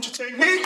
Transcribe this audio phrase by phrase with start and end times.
[0.00, 0.59] won't you take me?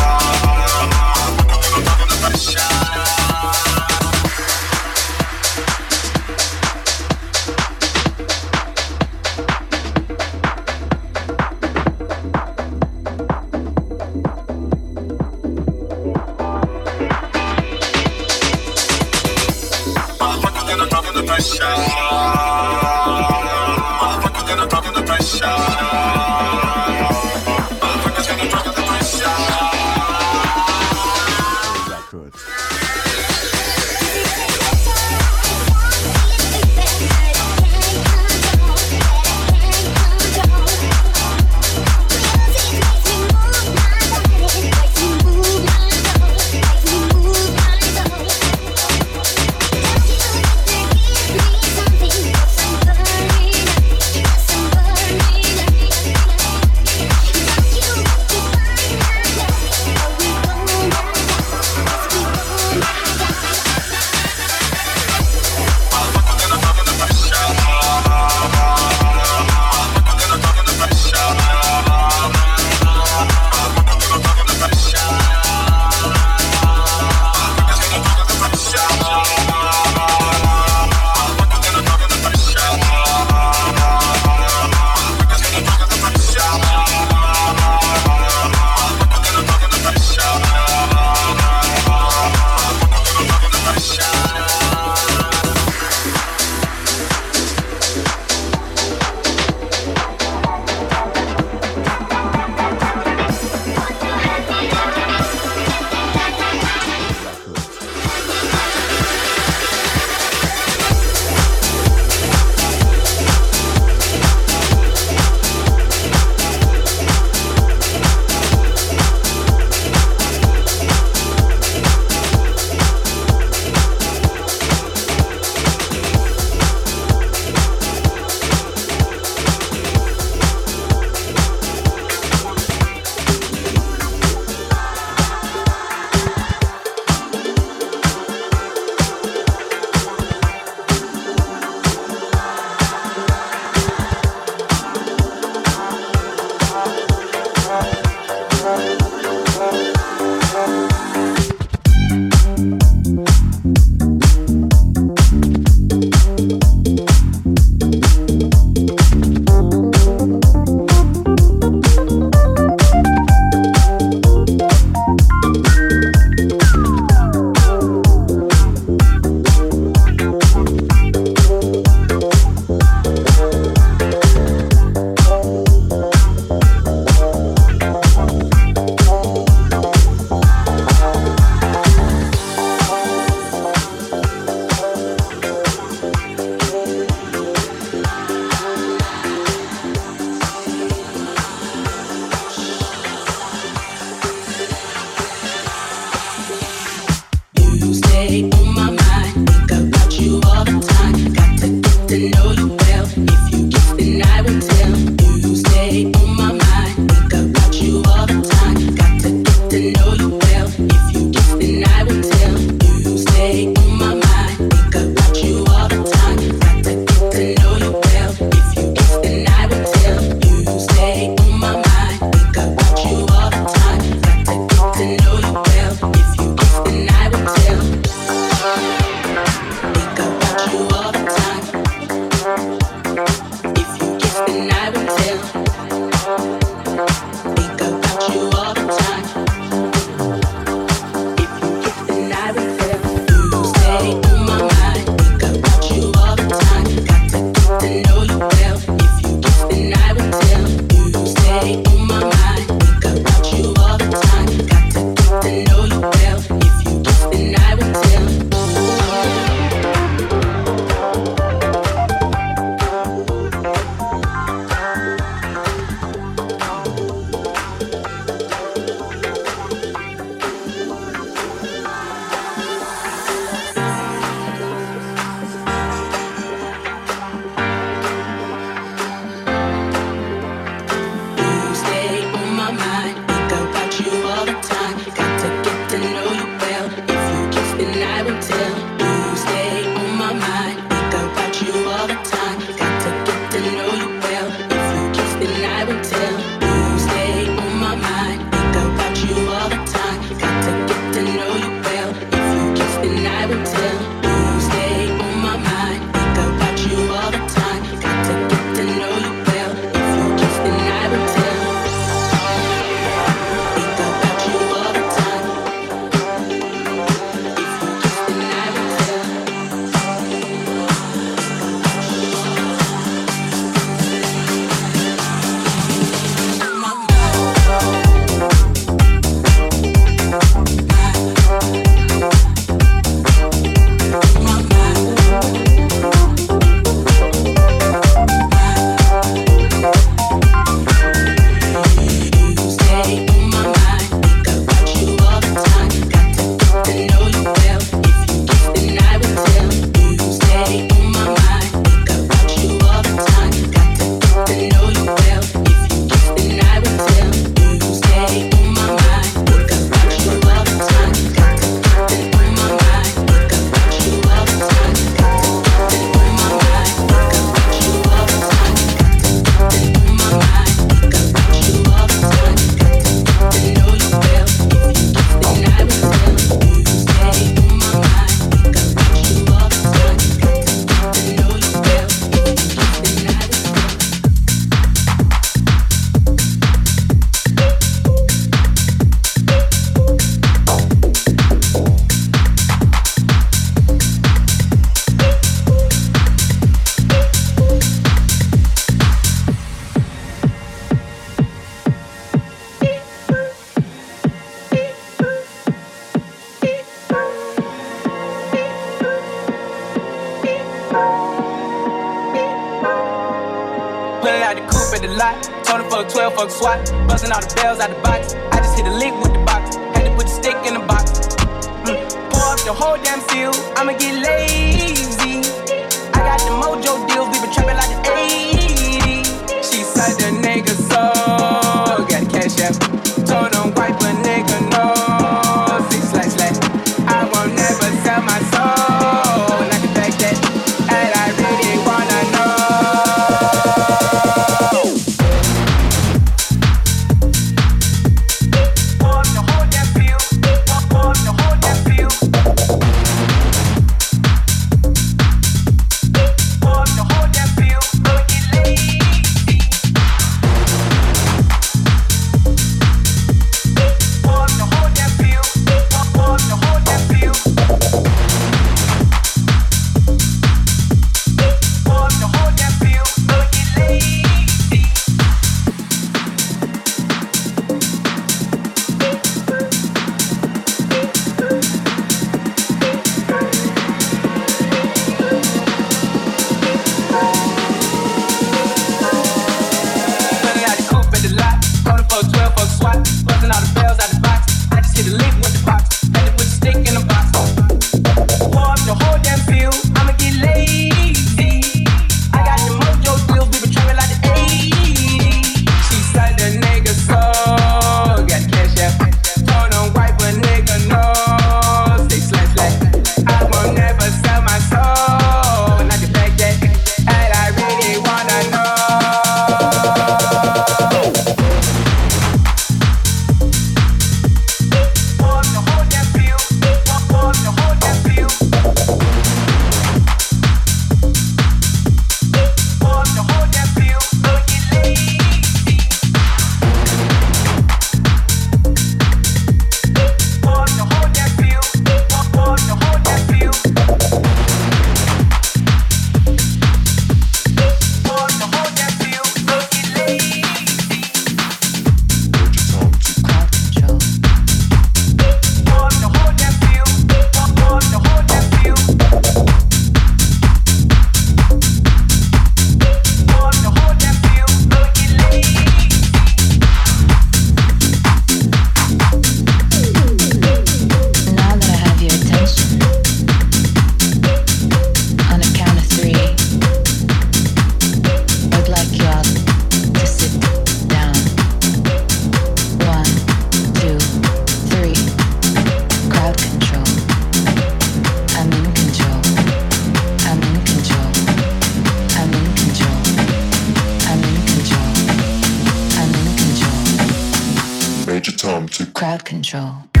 [599.31, 600.00] Control.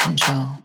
[0.00, 0.59] Control.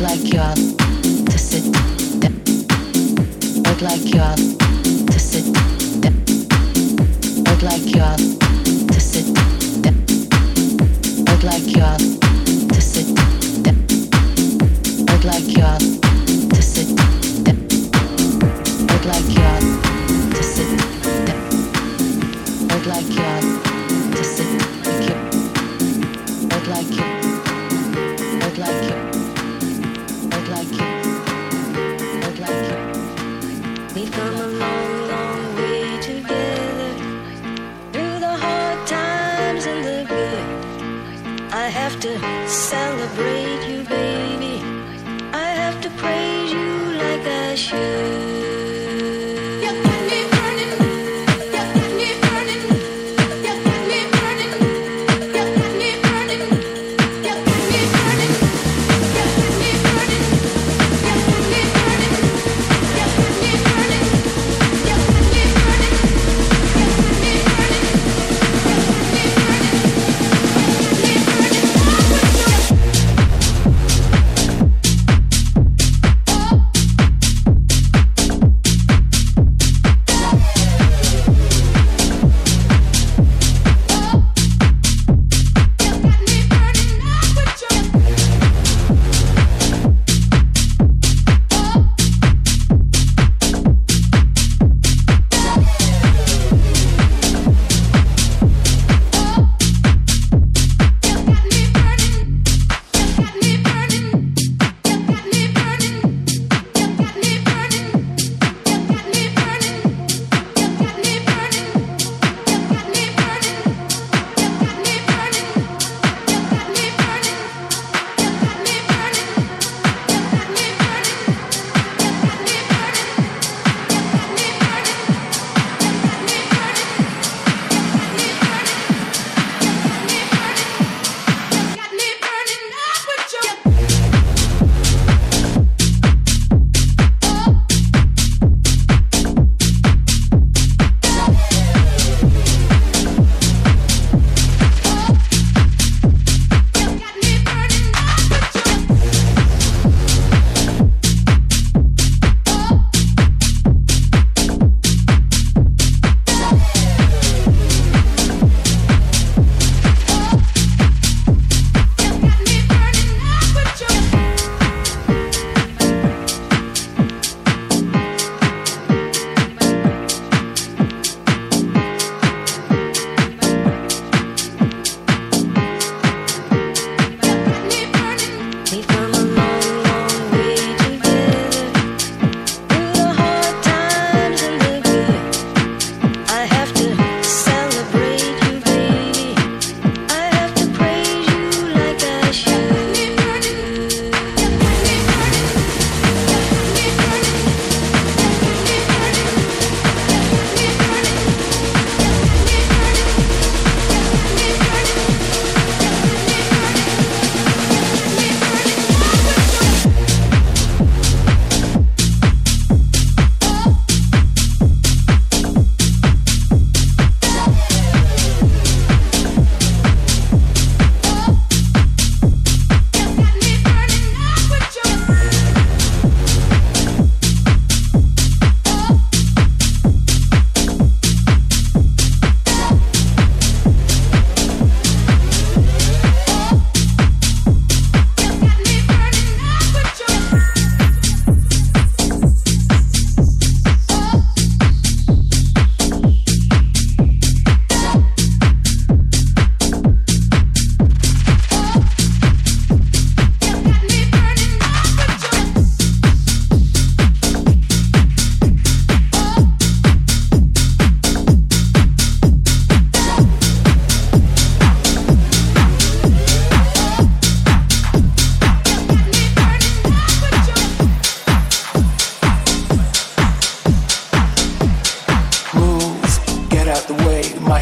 [0.00, 1.64] I'd like y'all to sit
[2.20, 2.40] down.
[3.66, 5.44] I'd like y'all to sit
[6.00, 6.14] down.
[7.48, 9.26] I'd like y'all to sit
[9.82, 9.96] down.
[11.26, 13.12] I'd like y'all to sit
[13.64, 13.76] down.
[15.08, 16.94] I'd like y'all to sit
[17.42, 17.66] down.
[18.88, 19.60] I'd like y'all
[20.30, 20.78] to sit
[21.26, 22.70] down.
[22.70, 23.47] I'd like y'all.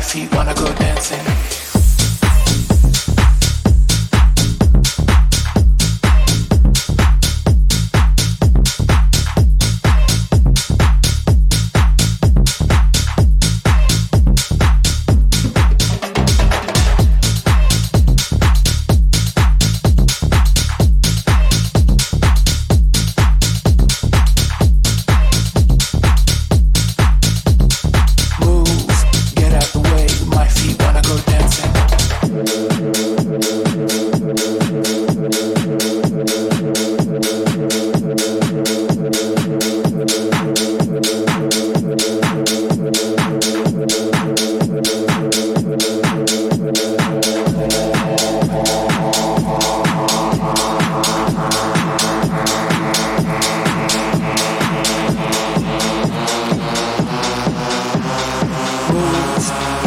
[0.06, 0.75] feet wanna go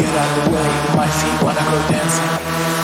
[0.00, 2.79] Get out of the way, my feet wanna go dancing.